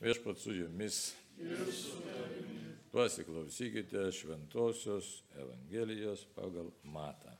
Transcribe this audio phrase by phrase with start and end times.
[0.00, 1.14] Viešpat su jumis.
[2.92, 7.32] Pasiklausykite šventosios Evangelijos pagal matą.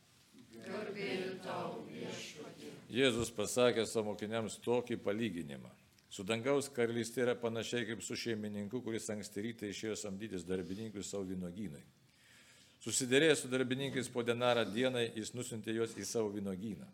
[2.91, 5.71] Jėzus pasakė savo mokiniams tokį palyginimą.
[6.11, 11.29] Su dangaus karalystė yra panašiai kaip su šeimininku, kuris anksti rytą išėjo samdytis darbininkui savo
[11.29, 11.85] vynogynai.
[12.83, 16.91] Susidėrėjęs su darbininkais po denarą dienai, jis nusintė juos į savo vynogyną.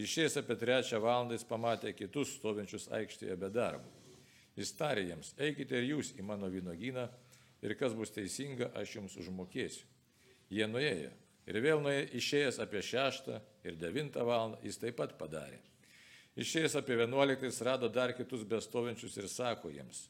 [0.00, 4.03] Išėjęs apie trečią valandą jis pamatė kitus stovinčius aikštėje be darbo.
[4.54, 7.08] Jis tarė jiems, eikite ir jūs į mano vynogyną
[7.64, 9.86] ir kas bus teisinga, aš jums užmokėsiu.
[10.52, 11.10] Jie nuėjo
[11.50, 15.58] ir vėl nuėjo išėjęs apie šeštą ir devintą valandą jis taip pat padarė.
[16.38, 20.06] Išėjęs apie vienuoliktą jis rado dar kitus bestovinčius ir sako jiems,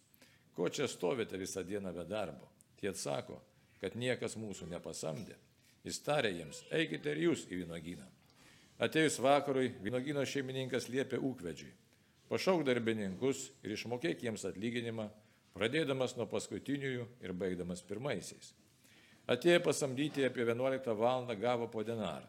[0.57, 2.51] ko čia stovite visą dieną be darbo.
[2.81, 3.39] Tie atsako,
[3.81, 5.37] kad niekas mūsų nepasamdė.
[5.85, 8.07] Jis tarė jiems, eikite ir jūs į vynogyną.
[8.85, 11.73] Atėjus vakarui, vynogino šeimininkas liepė ūkvedžiui
[12.35, 15.05] Pašauk darbininkus ir išmokėk jiems atlyginimą,
[15.55, 18.49] pradėdamas nuo paskutiniųjų ir baigdamas pirmaisiais.
[19.31, 21.29] Atėję pasamdyti apie 11 val.
[21.39, 22.27] gavo po denarą.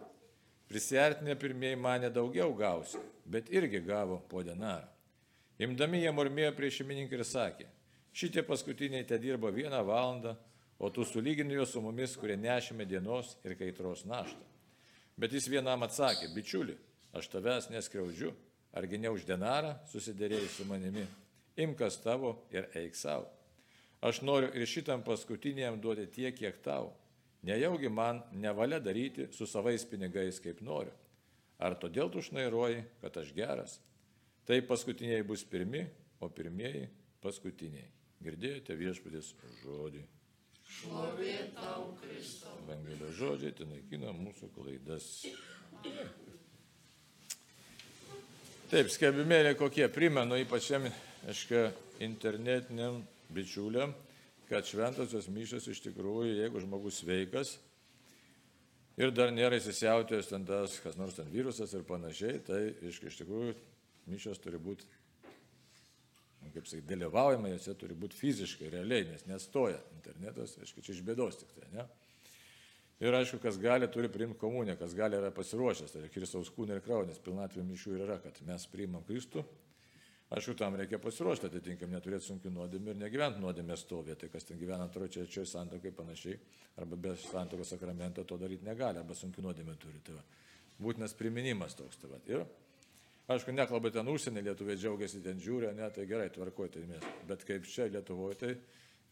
[0.69, 4.85] Prisartinę pirmieji mane daugiau gausi, bet irgi gavo po denarą.
[5.57, 7.65] Imdami jie murmėjo prieš šeimininką ir sakė,
[8.13, 10.35] šitie paskutiniai te dirbo vieną valandą,
[10.77, 14.45] o tu sulygini juos su mumis, kurie nešime dienos ir kaitros naštą.
[15.17, 16.77] Bet jis vienam atsakė, bičiuli,
[17.13, 18.35] aš tavęs neskriaudžiu,
[18.75, 21.05] Argi ne už denarą susidėrėjai su manimi?
[21.55, 23.29] Imkas tavo ir eik savo.
[24.03, 26.91] Aš noriu ir šitam paskutiniam duoti tiek, kiek tau.
[27.45, 30.93] Nejaugi man nevalia daryti su savais pinigais, kaip noriu.
[31.57, 33.77] Ar todėl tu šnairuoji, kad aš geras?
[34.45, 35.85] Tai paskutiniai bus pirmi,
[36.19, 36.89] o pirmieji
[37.23, 37.87] paskutiniai.
[38.25, 39.31] Girdėjote viešpatės
[39.63, 40.03] žodį.
[40.65, 42.57] Šlovė tau, Kristau.
[42.65, 45.09] Evangelijos žodžiai tai naikina mūsų klaidas.
[48.75, 50.83] Taip, skelbimėliai kokie primenu, ypač jam,
[51.31, 51.69] aiškia,
[52.03, 52.97] internetiniam
[53.31, 53.93] bičiuliam,
[54.49, 57.53] kad šventosios mišos iš tikrųjų, jeigu žmogus sveikas
[58.99, 63.21] ir dar nėra įsisiautėjęs ten tas, kas nors ten virusas ir panašiai, tai aiškia, iš
[63.21, 63.55] tikrųjų
[64.11, 64.91] mišos turi būti,
[65.23, 71.05] nu, kaip sakai, dalyvaujama, jose turi būti fiziškai, realiai, nes nestoja internetas, aiškia, čia iš
[71.07, 71.87] bėdos tik tai, ne?
[73.03, 76.83] Ir aišku, kas gali, turi priimti komuniją, kas gali yra pasiruošęs, tai Kristaus kūnė ir
[76.85, 79.43] kraunės, pilnatvė mišių yra, kad mes priimam Kristų.
[80.35, 84.57] Aišku, tam reikia pasiruošti, atitinkam, neturėti sunkių nuodėmė ir negyventi nuodėmės stovė, tai kas ten
[84.57, 86.39] gyvena antroje čia santokai panašiai,
[86.81, 90.01] arba be santokos sakramento to daryti negali, arba sunkių nuodėmė turi.
[90.07, 90.23] Tai va.
[90.81, 91.99] Būtinas priminimas toks.
[92.01, 92.21] Tai va.
[92.31, 92.41] ir,
[93.27, 97.03] aišku, nekalba ten užsienį, lietuviai džiaugiasi, ten žiūri, ne, tai gerai, tvarkoju, tai.
[97.29, 98.55] Bet kaip čia Lietuvoje, tai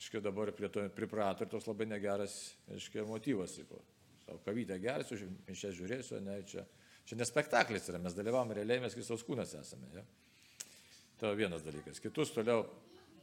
[0.02, 2.38] Iškia dabar prie to priprato ir toks labai negeras,
[2.76, 3.59] iškia, motyvas.
[4.24, 5.20] Savo kavytę gersiu,
[5.52, 6.64] čia žiūrėsiu, ne, čia,
[7.08, 9.90] čia ne spektaklis yra, mes dalyvavom realiai, mes Kristaus kūnas esame.
[9.96, 10.04] Ja?
[11.20, 12.02] Tai vienas dalykas.
[12.04, 12.66] Kitus toliau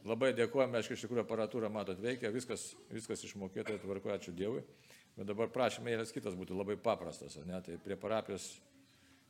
[0.07, 4.63] labai dėkojame, aišku, iš tikrųjų aparatūra, matot, veikia, viskas, viskas išmokėta, tvarko, ačiū Dievui.
[5.17, 8.53] Bet dabar prašymai eilės kitas būtų labai paprastas, ne, tai prie parapijos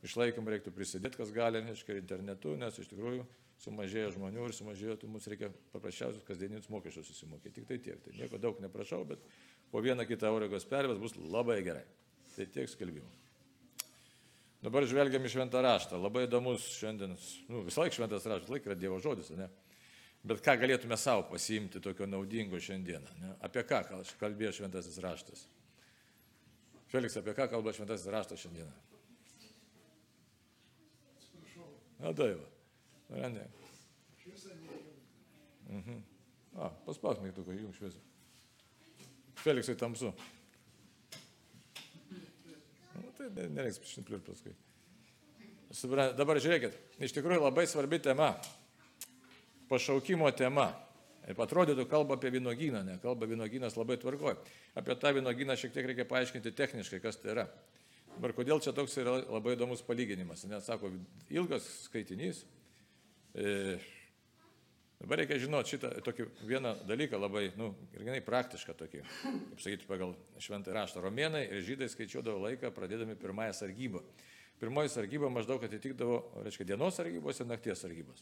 [0.06, 3.26] išlaikymą reiktų prisidėti, kas gali, aišku, internetu, nes iš tikrųjų
[3.62, 7.60] sumažėjo žmonių ir sumažėjo, tai mums reikia paprasčiausius kasdieninius mokesčius susimokėti.
[7.60, 7.98] Tik tai tiek.
[8.02, 9.22] Tai nieko daug neprašau, bet
[9.70, 11.84] po vieną kitą eurogos pervės bus labai gerai.
[12.34, 13.10] Tai tiek skelbimų.
[14.62, 15.98] Dabar žvelgiam į šventą raštą.
[15.98, 17.16] Labai įdomus šiandien,
[17.50, 19.48] nu, visą laiką šventas raštas, laik yra Dievo žodis, ne?
[20.22, 23.16] Bet ką galėtume savo pasiimti tokio naudingo šiandieną?
[23.18, 23.32] Ne?
[23.42, 23.80] Apie ką
[24.20, 25.48] kalbėjo šventasis raštas?
[26.92, 28.70] Feliks, apie ką kalba šventasis raštas šiandieną?
[32.02, 32.51] Na, daiva.
[33.12, 33.44] Randė.
[35.72, 36.02] Mhm.
[36.60, 38.00] A, paspaus mygtuką, jums šviesą.
[39.42, 40.12] Feliksai tamsu.
[42.92, 44.52] Nu, tai nereiks šimpliur paskui.
[46.18, 48.34] Dabar žiūrėkit, iš tikrųjų labai svarbi tema.
[49.70, 50.68] Pašaukimo tema.
[51.22, 54.36] Ir atrodytų kalba apie vynogyną, ne, kalba vynogynas labai tvarkoja.
[54.76, 57.46] Apie tą vynogyną šiek tiek reikia paaiškinti techniškai, kas tai yra.
[58.16, 60.42] Dabar kodėl čia toks yra labai įdomus palyginimas.
[60.50, 60.90] Nes sako,
[61.32, 62.42] ilgas skaitinys,
[63.32, 63.78] E,
[65.00, 69.88] dabar reikia žinoti šitą tokį vieną dalyką labai, nu, ir ganai praktišką tokį, kaip sakyti,
[69.88, 71.00] pagal šventą raštą.
[71.04, 74.04] Romėnai ir žydai skaičiuodavo laiką pradėdami pirmąją sargybą.
[74.62, 78.20] Pirmoji sargyba maždaug atitikdavo, reiškia, dienos sargybos ir nakties sargybos.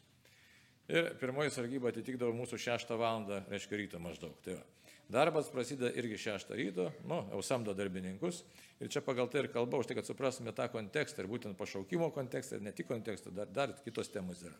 [0.90, 3.26] Ir pirmoji sargyba atitikdavo mūsų 6 val.
[3.50, 4.38] reiškia ryto maždaug.
[4.46, 4.64] Tai va.
[5.10, 8.44] Darbas prasideda irgi 6 ryto, nu, jau samdo darbininkus.
[8.80, 12.08] Ir čia pagal tai ir kalba, už tai, kad suprastume tą kontekstą ir būtent pašaukimo
[12.14, 14.56] kontekstą ir ne tik kontekstą, dar, dar kitos temos yra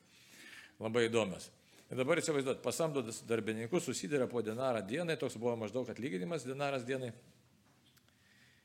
[0.80, 1.50] labai įdomios.
[1.90, 7.10] Ir dabar įsivaizduot, pasamdo darbininkus, susidėrė po denarą dienai, toks buvo maždaug atlyginimas denaras dienai.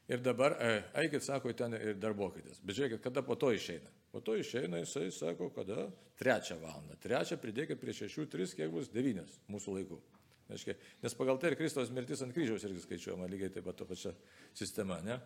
[0.06, 2.59] Ir dabar e, eikit, sako, ten ir darbuokitės.
[2.62, 3.89] Bet žiūrėkit, kada po to išeina.
[4.13, 5.88] Po to išeina jisai, sako, kada?
[6.19, 7.00] Trečią valandą.
[7.01, 8.91] Trečią pridėkit prie šešių, tris, kiek bus?
[8.94, 9.97] Devynios mūsų laikų.
[11.01, 14.13] Nes pagal tai ir Kristaus mirtis ant kryžiaus irgi skaičiuojama lygiai taip pat to pačia
[14.53, 15.17] sistema, ne?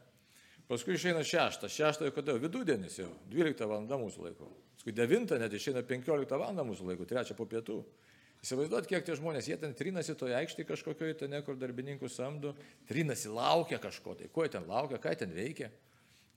[0.69, 1.65] Paskui išeina šeštą.
[1.65, 2.35] Šeštą jau kada?
[2.37, 3.09] Vidudienis jau.
[3.31, 3.87] 12 val.
[3.89, 4.49] mūsų laikų.
[4.77, 6.61] Paskui 9 net išeina 15 val.
[6.67, 7.07] mūsų laikų.
[7.09, 7.79] Trečią po pietų.
[8.39, 12.53] Įsivaizduot, kiek tie žmonės, jie ten trinasi toje aikštėje kažkokioje, ten kur darbininkų samdo,
[12.87, 15.67] trinasi, laukia kažko, tai ko jie ten laukia, ką ten veikia.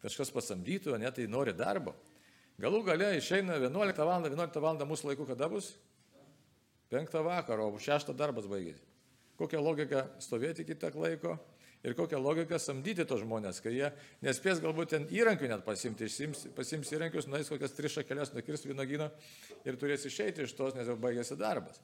[0.03, 1.95] Kažkas pasamdytų, ne, tai nori darbo.
[2.59, 4.27] Galų gale išeina 11 val.
[4.27, 4.81] 11 val.
[4.89, 5.77] mūsų laikų kada bus?
[6.91, 8.83] 5 vakaro, o 6 darbas baigėsi.
[9.39, 11.37] Kokia logika stovėti iki tiek laiko?
[11.83, 13.89] Ir kokią logiką samdyti tos žmonės, kai jie
[14.23, 19.09] nespės galbūt ten įrankių net pasimti, išsims, pasims įrankius, nueis kokias tris šakelės, nukirs vynogyną
[19.67, 21.83] ir turės išeiti iš tos, nes jau baigėsi darbas.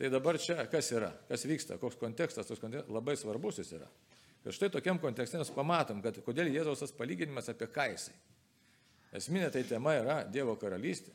[0.00, 3.90] Tai dabar čia kas yra, kas vyksta, koks kontekstas, tos kontekstas labai svarbus jis yra.
[4.48, 8.16] Ir štai tokiam kontekste mes pamatom, kad kodėl Jėzaus tas palyginimas apie ką jisai.
[9.20, 11.12] Esminė tai tema yra Dievo karalystė.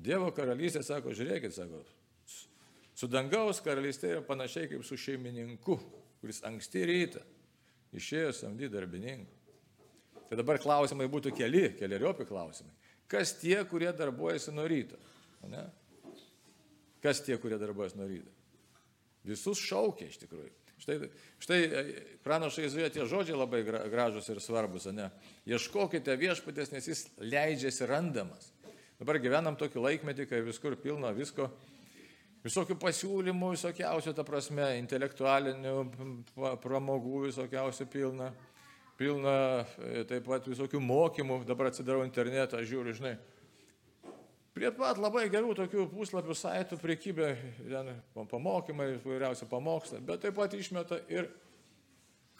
[0.00, 1.82] Dievo karalystė, sako, žiūrėkit, sako,
[2.96, 5.76] su dangaus karalystė yra panašiai kaip su šeimininku
[6.22, 7.22] kuris anksti rytą
[7.98, 9.40] išėjo samdyti darbininkų.
[10.30, 12.72] Tai dabar klausimai būtų keli, keliariopi klausimai.
[13.10, 14.96] Kas tie, kurie darbuojasi nuo ryto?
[15.50, 15.66] Ne?
[17.04, 18.32] Kas tie, kurie darbuojasi nuo ryto?
[19.28, 20.54] Visus šaukia iš tikrųjų.
[20.82, 20.96] Štai,
[21.38, 21.82] štai e,
[22.24, 23.60] pranašai Izraelio tie žodžiai labai
[23.92, 25.10] gražus ir svarbus, ne?
[25.46, 28.48] Ieškokite viešpatės, nes jis leidžiasi randamas.
[28.98, 31.52] Dabar gyvenam tokį laikmetį, kai viskur pilna visko,
[32.42, 35.74] Visokių pasiūlymų, visokiausių, ta prasme, intelektualinių
[36.62, 38.32] pramogų visokiausių pilna.
[38.98, 43.14] Pilna e, taip pat visokių mokymų, dabar atsidarau internetą, žiūriu, žinai.
[44.52, 47.30] Prie pat labai gerų tokių puslapių, saitų, priekybė,
[48.28, 51.30] pamokymai, vairiausi pamokslai, bet taip pat išmeta ir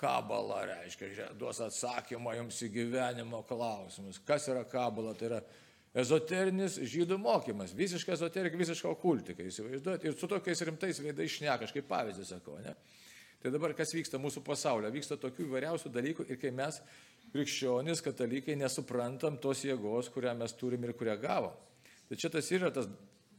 [0.03, 4.19] kabala, reiškia, duos atsakymą jums į gyvenimo klausimus.
[4.27, 5.15] Kas yra kabala?
[5.17, 5.41] Tai yra
[5.93, 11.75] ezoterinis žydų mokymas, visiškai ezoterika, visiškai okultika, įsivaizduojate, ir su tokiais rimtais veidais šneka, aš
[11.77, 12.75] kaip pavyzdį sakau, ne?
[13.43, 14.93] Tai dabar kas vyksta mūsų pasaulyje?
[14.94, 16.79] Vyksta tokių įvairiausių dalykų ir kai mes,
[17.35, 21.56] krikščionys, katalikai, nesuprantam tos jėgos, kurią mes turim ir kurią gavom.
[22.06, 22.87] Tai čia tas yra tas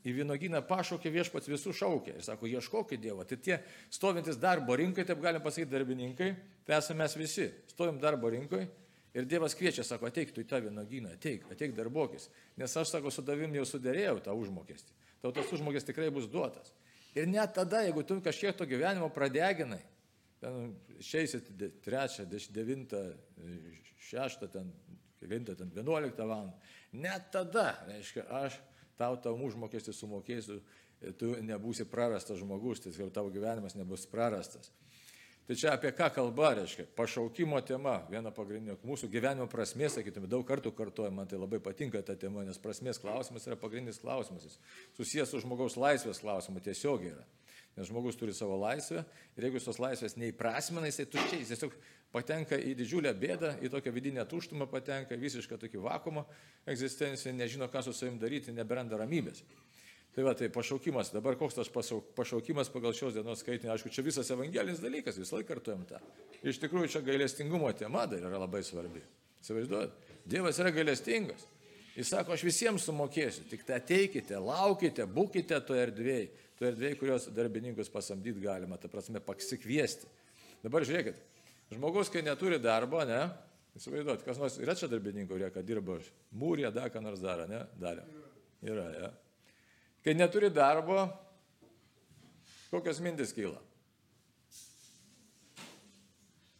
[0.03, 3.23] į vynogyną pašaukė viešpats visų šaukė ir sako, ieškokit Dievo.
[3.23, 3.61] Tai tie
[3.93, 6.29] stovintis darbo rinkai, taip galim pasakyti darbininkai,
[6.67, 7.47] tai esame mes visi.
[7.71, 8.65] Stovim darbo rinkai
[9.13, 12.31] Ir Dievas kviečia, sako, ateik tu į tą vynogyną, ateik, ateik darbokis.
[12.57, 14.95] Nes aš, sako, su tavim jau sudėrėjau tą užmokestį.
[15.21, 16.73] Tau tas užmokestis tikrai bus duotas.
[17.13, 19.83] Ir net tada, jeigu tu kažkiek to gyvenimo pradeginai,
[20.41, 21.51] ten išeisit
[21.85, 22.25] trečią,
[22.55, 23.03] devintą,
[24.09, 24.71] šeštą, ten,
[25.21, 26.57] kelintą, ten vienuoliktą valandą,
[26.97, 28.57] net tada, reiškia, aš
[28.99, 30.57] tau tą užmokestį sumokėsiu,
[31.19, 34.71] tu nebūsi prarastas žmogus, tai tavo gyvenimas nebus prarastas.
[35.43, 40.45] Tai čia apie ką kalba, reiškia, pašaukimo tema, viena pagrindinė mūsų gyvenimo prasmė, sakytume, daug
[40.47, 44.55] kartų kartuoju, man tai labai patinka ta tema, nes prasmės klausimas yra pagrindinis klausimas, jis
[44.95, 47.27] susijęs su žmogaus laisvės klausimu tiesiogiai yra.
[47.75, 49.01] Nes žmogus turi savo laisvę
[49.35, 51.75] ir jeigu tos laisvės neįprasmina, jisai tuščiai, jis tiesiog
[52.13, 56.23] patenka į didžiulę bėdą, į tokią vidinę tuštumą patenka, visišką tokį vakumą
[56.69, 59.41] egzistenciją, nežino, ką su savim daryti, neberanda ramybės.
[60.13, 61.69] Tai va, tai pašaukimas, dabar koks tas
[62.13, 66.01] pašaukimas pagal šios dienos skaitinį, aišku, čia visas evangelinis dalykas, visą laiką kartuojam tą.
[66.45, 69.01] Iš tikrųjų, čia gailestingumo tema dar yra labai svarbi.
[69.41, 69.95] Įsivaizduojat,
[70.29, 71.47] Dievas yra gailestingas.
[71.93, 77.27] Jis sako, aš visiems sumokėsiu, tik tai ateikite, laukite, būkite toje erdvėje, toje erdvėje, kurios
[77.33, 80.09] darbininkus pasamdyti galima, ta prasme, pasikviesti.
[80.63, 81.19] Dabar žiūrėkit,
[81.75, 83.27] žmogus, kai neturi darbo, ne,
[83.77, 85.99] įsivaizduot, kas nors yra čia darbininkų, kurie, kad dirba
[86.33, 88.07] mūrė, dar ką nors daro, ne, darė.
[88.65, 89.11] Yra, ja.
[90.03, 91.05] Kai neturi darbo,
[92.71, 93.59] kokios mintis kyla?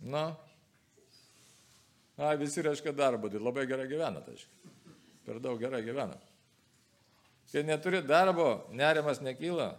[0.04, 0.24] Na,
[2.18, 4.36] a, visi reiškia darbo, tai labai gerai gyvena, tai
[5.26, 6.16] per daug gerai gyvena.
[7.52, 9.70] Kai neturi darbo, nerimas nekyla.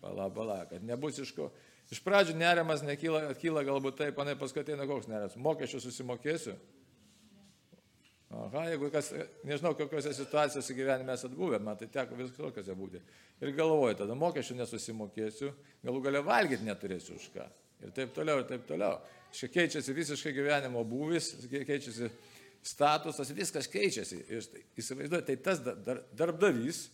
[0.00, 1.50] Pala, pala, kad nebus iš ko.
[1.90, 5.36] Iš pradžių nerimas nekyla, kyla galbūt taip, panai paskui ateina koks nerimas.
[5.36, 6.54] Mokesčių susimokėsiu,
[8.30, 9.08] Aha, jeigu kas,
[9.42, 13.00] nežinau, kokiuose situacijose gyvenime esat buvę, man tai teko visokiose būti.
[13.42, 15.48] Ir galvoju, tada mokesčių nesusimokėsiu,
[15.82, 17.46] galų gale valgyti neturėsiu už ką.
[17.82, 19.00] Ir taip toliau, ir taip toliau.
[19.34, 22.10] Šia keičiasi visiškai gyvenimo būvis, keičiasi
[22.62, 24.20] statusas, viskas keičiasi.
[24.28, 24.46] Ir
[24.78, 26.84] įsivaizduoju, tai tas dar, darbdavys,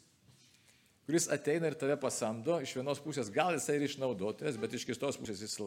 [1.04, 5.20] kuris ateina ir tave pasamdo, iš vienos pusės gal jisai ir išnaudotojas, bet iš kitos
[5.20, 5.58] pusės jis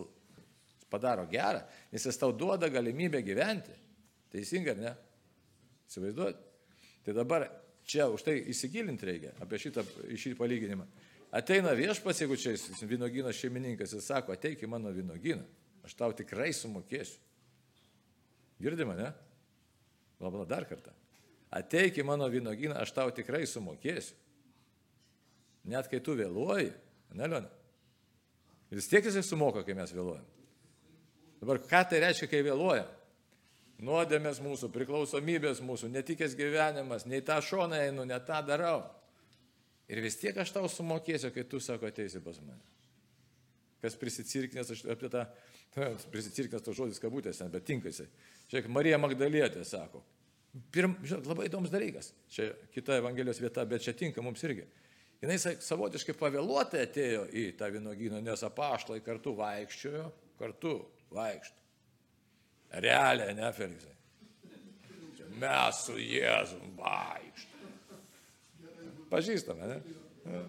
[0.90, 1.62] padaro gerą,
[1.94, 3.76] nes jis tau duoda galimybę gyventi.
[4.34, 4.96] Teisinga, ar ne?
[5.90, 6.42] Įsivaizduojat?
[7.06, 7.48] Tai dabar
[7.90, 10.86] čia už tai įsigilinti reikia apie šitą, šį palyginimą.
[11.34, 12.56] Ateina viešpas, jeigu čia
[12.90, 15.46] vynogino šeimininkas ir sako, ateik į mano vynoginą,
[15.86, 17.20] aš tau tikrai sumokėsiu.
[18.60, 19.12] Girdima, ne?
[20.20, 20.92] Labla dar kartą.
[21.54, 24.18] Ateik į mano vynogyną, aš tau tikrai sumokėsiu.
[25.70, 26.72] Net kai tu vėluoji,
[27.14, 27.50] ne, Liona?
[28.70, 30.26] Vis tiek jisai sumoka, kai mes vėluojam.
[31.42, 32.90] Dabar ką tai reiškia, kai vėluojam?
[33.80, 38.82] Nuodėmės mūsų, priklausomybės mūsų, netikės gyvenimas, nei tą šoną einu, ne tą darau.
[39.90, 42.60] Ir vis tiek aš tau sumokėsiu, kai tu sako ateisi pas mane.
[43.80, 45.24] Kas prisicirkinės, aš apie tą,
[46.14, 48.10] prisicirkinės to žodis kabutėse, bet tinkasi.
[48.52, 50.04] Žiūrėk, Marija Magdalietė sako.
[50.74, 52.12] Pirm, žinot, labai įdomus dalykas.
[52.34, 54.66] Čia kita Evangelijos vieta, bet čia tinka mums irgi.
[55.20, 60.06] Jis savotiškai pavėluotai atėjo į tą vynogyną, nes apaštlai kartu vaikščiojo,
[60.40, 60.76] kartu
[61.16, 61.60] vaikšto.
[62.72, 63.96] Realiai, ne, Feliksai?
[65.40, 67.70] Mes su Jėzum vaikštome.
[69.10, 70.42] Pažįstame, ne?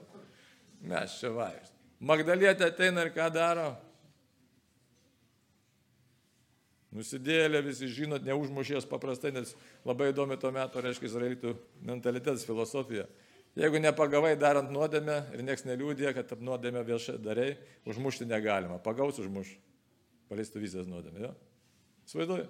[0.90, 1.78] Mes čia vaikštome.
[2.10, 3.70] Magdalietė ateina ir ką daro?
[6.96, 9.52] Nusidėlė, visi žinot, neužmušės paprastai, nes
[9.86, 11.52] labai įdomi tuo metu, reiškia, izraelitų
[11.86, 13.04] mentalitetas, filosofija.
[13.58, 17.52] Jeigu nepagavai darant nuodėmę ir nieks neliūdė, kad nuodėmę viešai darai,
[17.86, 18.80] užmušti negalima.
[18.82, 19.52] Pagaus užmuš.
[20.30, 21.24] Paleistų vizijas nuodėmę.
[21.28, 21.32] Jo?
[22.10, 22.48] Svaiduoju.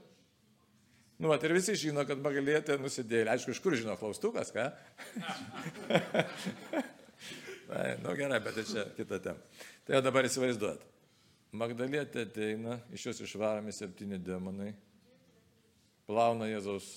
[1.20, 3.34] Nu, mat, ir visi žino, kad Magdalietė nusidėlė.
[3.34, 4.70] Aišku, iš kur žino klaustukas, ką?
[7.70, 9.60] Na, nu gerai, bet tai čia kita tema.
[9.84, 10.86] Tai jau dabar įsivaizduot.
[11.60, 14.72] Magdalietė ateina, iš jos išvaromi septyni demonai,
[16.08, 16.88] plauna Jėzaus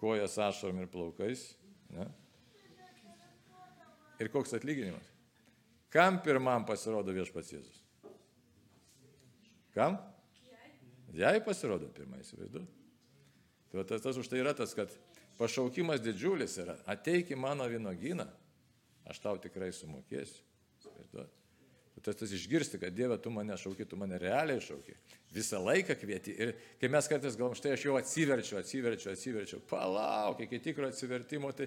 [0.00, 1.42] kojas ašarom ir plaukais.
[1.90, 2.06] Ne?
[4.20, 5.08] Ir koks atlyginimas?
[5.90, 7.82] Kam pirmam pasirodo viešpats Jėzus?
[9.74, 9.98] Kam?
[11.16, 12.68] Jai pasirodo pirmai, įsivaizduoju.
[13.70, 14.92] Tai tas, tas už tai yra tas, kad
[15.38, 18.26] pašaukimas didžiulis yra, ateik į mano vynogyną,
[19.10, 20.44] aš tau tikrai sumokėsiu.
[22.00, 24.94] Tas, tas išgirsti, kad Dieve, tu mane šauki, tu mane realiai šauki.
[25.34, 26.32] Visą laiką kvieti.
[26.32, 31.50] Ir kai mes kartais galvom, štai aš jau atsiverčiu, atsiverčiu, atsiverčiu, palauk iki tikro atsivertimo,
[31.56, 31.66] tai,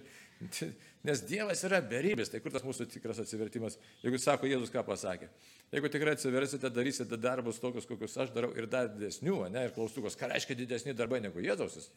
[1.05, 3.77] nes Dievas yra beribis, tai kur tas mūsų tikras atsivertimas?
[4.01, 5.29] Jeigu sako Jėzus, ką pasakė.
[5.75, 10.17] Jeigu tikrai atsiversite, darysite darbus tokius, kokius aš darau ir dar didesnių, ne, ir klaustukos,
[10.17, 11.91] ką reiškia didesni darbai negu Jėzaus.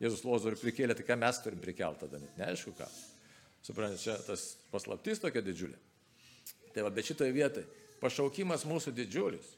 [0.00, 2.88] Jėzus Lozorių prikėlė, tai ką mes turim prikelti tada, neaišku ką.
[3.66, 5.78] Suprantate, čia tas paslaptis tokia didžiulė.
[6.76, 7.64] Tai va, bet šitoje vietoje
[8.02, 9.54] pašaukimas mūsų didžiulis.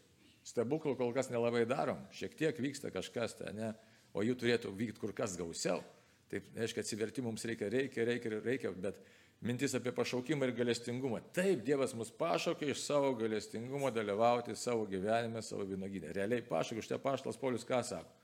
[0.47, 3.73] Stebuklų kol kas nelabai darom, šiek tiek vyksta kažkas, tai, ne,
[4.15, 5.83] o jų turėtų vykti kur kas gausiau.
[6.31, 9.01] Taip, reiškia, atsivertimų mums reikia, reikia, reikia, reikia, bet
[9.45, 11.21] mintis apie pašaukimą ir galestingumą.
[11.35, 16.15] Taip, Dievas mus pašaukė iš savo galestingumo dalyvauti savo gyvenime, savo vynoginę.
[16.15, 18.15] Realiai pašaukė, štai paštas Polius ką sako.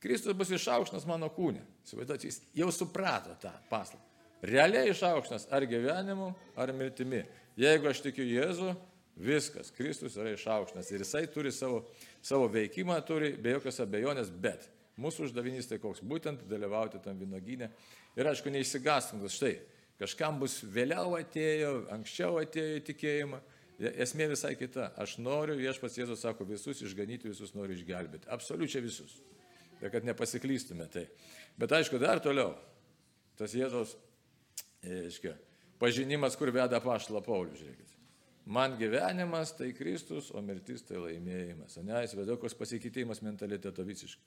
[0.00, 1.64] Kristus bus išaukštas mano kūne.
[1.86, 4.06] Įsivaizduoti, jis jau suprato tą paslaptį.
[4.50, 7.20] Realiai išaukštas ar gyvenimu, ar mirtimi.
[7.60, 8.72] Jeigu aš tikiu Jėzų,
[9.20, 11.82] viskas, Kristus yra išaukštas ir jisai turi savo,
[12.24, 14.64] savo veikimą, turi be jokios abejonės, bet
[15.00, 17.68] mūsų uždavinys tai koks, būtent dalyvauti tam vynogynė.
[18.16, 19.52] Ir aišku, neįsigastum, kad štai,
[20.00, 23.42] kažkam bus vėliau atėjo, anksčiau atėjo į tikėjimą.
[23.80, 24.90] Esmė visai kita.
[25.00, 28.28] Aš noriu, viešpats Jėzus sako, visus išganyti, visus noriu išgelbėti.
[28.32, 29.14] Absoliučiai visus.
[29.80, 31.06] Ir kad nepasiklystume tai.
[31.60, 32.52] Bet aišku, dar toliau.
[33.40, 33.94] Tas Jėzaus,
[34.84, 35.32] aiškiai,
[35.80, 37.96] pažinimas, kur veda paštala Paulius, žiūrėkit.
[38.50, 41.76] Man gyvenimas tai Kristus, o mirtis tai laimėjimas.
[41.84, 44.24] Ne, veda koks pasikeitimas mentaliteto visiškai.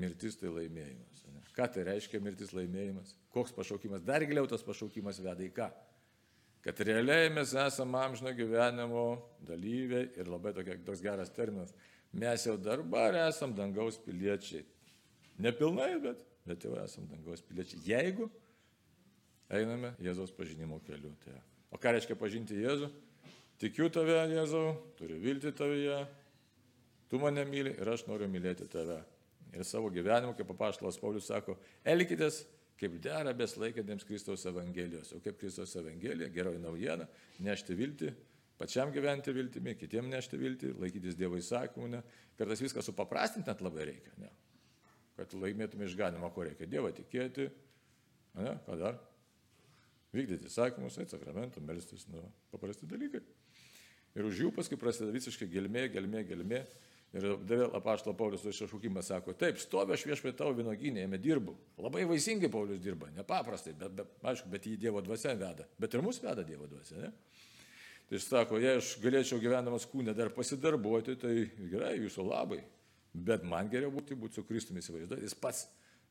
[0.00, 1.22] Mirtis tai laimėjimas.
[1.32, 1.40] Ne?
[1.56, 3.14] Ką tai reiškia mirtis laimėjimas?
[3.34, 4.04] Koks pašaukimas?
[4.06, 5.70] Dar giliau tas pašaukimas veda į ką?
[6.60, 9.04] Kad realiai mes esame amžino gyvenimo
[9.48, 11.72] dalyviai ir labai tokia, toks geras terminas.
[12.12, 14.66] Mes jau dabar esame dangaus piliečiai.
[15.40, 17.80] Nepilnai, bet, bet jau esame dangaus piliečiai.
[17.88, 18.28] Jeigu
[19.50, 21.12] einame Jėzaus pažinimo keliu.
[21.24, 21.36] Tai.
[21.70, 22.90] O ką reiškia pažinti Jėzų?
[23.60, 25.98] Tikiu tave, Jėzau, turiu vilti tavyje,
[27.10, 29.02] tu mane myli ir aš noriu mylėti tave.
[29.50, 32.44] Ir savo gyvenimu, kaip papaštalas Paulius sako, elkitės
[32.80, 35.12] kaip dera beslaikėtėms Kristaus Evangelijos.
[35.16, 37.06] O kaip Kristaus Evangelija, geroji naujiena,
[37.44, 38.12] nešti viltį,
[38.60, 41.90] pačiam gyventi viltimi, kitiem nešti viltį, laikytis Dievo įsakymų.
[41.96, 42.00] Ne.
[42.38, 44.14] Kartais viską supaprastinti net labai reikia.
[44.22, 44.32] Ne.
[45.18, 46.70] Kad laimėtume išganimą, ko reikia.
[46.70, 47.50] Dievą tikėti.
[48.40, 49.00] Ne, ką dar?
[50.16, 53.22] Vykdyti įsakymus, eiti sakramentų, melstis, nu, paprasti dalykai.
[54.18, 56.64] Ir už jų paskui prasideda visiškai gelmė, gelmė, gelmė.
[57.10, 61.56] Ir vėl apaštalo Paulius iššaukimas sako, taip, stovi aš viešpai tavo vynoginė, jame dirbu.
[61.82, 65.66] Labai vaisingai Paulius dirba, nepaprastai, bet, bet, aišku, bet jį Dievo dvasia veda.
[65.78, 67.10] Bet ir mus veda Dievo dvasia, ne?
[68.06, 71.34] Tai jis sako, jei aš galėčiau gyvenamas kūne dar pasidarbuoti, tai
[71.72, 72.60] gerai, jūsų labai.
[73.10, 75.26] Bet man geriau būti, būti su Kristumi įsivaizduoti.
[75.26, 75.64] Jis pats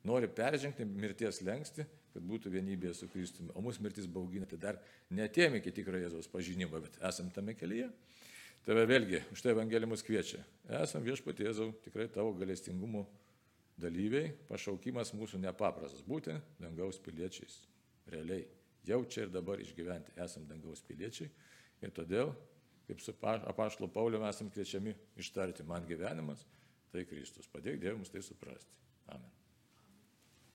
[0.07, 3.53] nori peržengti mirties lengsti, kad būtų vienybėje su Kristumi.
[3.55, 4.79] O mūsų mirtis baugina, tai dar
[5.13, 7.89] netėjome iki tikro Jėzaus pažinimo, bet esam tame kelyje.
[8.65, 10.41] Tave vėlgi, už tai Evangelija mus kviečia.
[10.81, 13.05] Esam viešpatėzau tikrai tavo galestingumo
[13.79, 17.61] dalyviai, pašaukimas mūsų nepaprastas- būti dangaus piliečiais.
[18.11, 18.45] Realiai,
[18.83, 21.29] jau čia ir dabar išgyventi esam dangaus piliečiai
[21.81, 22.35] ir todėl,
[22.87, 26.45] kaip su apaštalo Pauliu esam kviečiami ištarti man gyvenimas,
[26.91, 27.47] tai Kristus.
[27.47, 28.73] Padėk Dievui mums tai suprasti.
[29.07, 29.38] Amen.